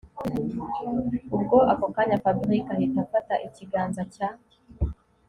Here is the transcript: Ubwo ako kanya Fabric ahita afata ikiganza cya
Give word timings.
Ubwo 1.35 1.57
ako 1.71 1.85
kanya 1.95 2.21
Fabric 2.23 2.65
ahita 2.75 2.99
afata 3.05 3.33
ikiganza 3.47 4.01
cya 4.13 4.29